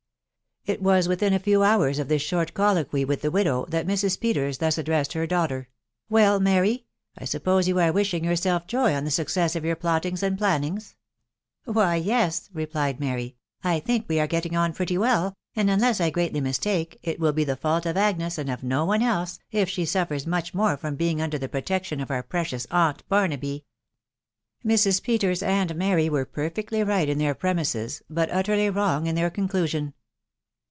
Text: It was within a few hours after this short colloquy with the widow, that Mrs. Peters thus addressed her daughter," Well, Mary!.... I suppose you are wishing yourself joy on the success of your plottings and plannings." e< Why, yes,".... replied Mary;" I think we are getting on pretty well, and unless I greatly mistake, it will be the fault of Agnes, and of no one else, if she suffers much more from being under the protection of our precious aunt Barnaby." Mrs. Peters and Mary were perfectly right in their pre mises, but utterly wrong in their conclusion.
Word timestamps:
It 0.67 0.79
was 0.79 1.07
within 1.07 1.33
a 1.33 1.39
few 1.39 1.63
hours 1.63 1.99
after 1.99 2.09
this 2.09 2.21
short 2.21 2.53
colloquy 2.53 3.03
with 3.03 3.23
the 3.23 3.31
widow, 3.31 3.65
that 3.69 3.87
Mrs. 3.87 4.19
Peters 4.19 4.59
thus 4.59 4.77
addressed 4.77 5.13
her 5.13 5.25
daughter," 5.25 5.69
Well, 6.09 6.39
Mary!.... 6.39 6.85
I 7.17 7.25
suppose 7.25 7.67
you 7.67 7.79
are 7.79 7.91
wishing 7.91 8.23
yourself 8.23 8.67
joy 8.67 8.93
on 8.93 9.03
the 9.03 9.09
success 9.09 9.55
of 9.55 9.65
your 9.65 9.75
plottings 9.75 10.21
and 10.21 10.37
plannings." 10.37 10.95
e< 11.67 11.71
Why, 11.71 11.95
yes,".... 11.95 12.51
replied 12.53 12.99
Mary;" 12.99 13.37
I 13.63 13.79
think 13.79 14.05
we 14.07 14.19
are 14.19 14.27
getting 14.27 14.55
on 14.55 14.71
pretty 14.71 14.99
well, 14.99 15.33
and 15.55 15.67
unless 15.67 15.99
I 15.99 16.11
greatly 16.11 16.39
mistake, 16.41 16.99
it 17.01 17.19
will 17.19 17.33
be 17.33 17.43
the 17.43 17.55
fault 17.55 17.87
of 17.87 17.97
Agnes, 17.97 18.37
and 18.37 18.49
of 18.51 18.61
no 18.63 18.85
one 18.85 19.01
else, 19.01 19.39
if 19.49 19.67
she 19.67 19.83
suffers 19.83 20.27
much 20.27 20.53
more 20.53 20.77
from 20.77 20.95
being 20.95 21.23
under 21.23 21.39
the 21.39 21.49
protection 21.49 21.99
of 21.99 22.11
our 22.11 22.21
precious 22.21 22.67
aunt 22.69 23.01
Barnaby." 23.09 23.65
Mrs. 24.63 25.01
Peters 25.01 25.41
and 25.41 25.73
Mary 25.73 26.07
were 26.07 26.23
perfectly 26.23 26.83
right 26.83 27.09
in 27.09 27.17
their 27.17 27.33
pre 27.33 27.55
mises, 27.55 28.03
but 28.11 28.29
utterly 28.31 28.69
wrong 28.69 29.07
in 29.07 29.15
their 29.15 29.31
conclusion. 29.31 29.95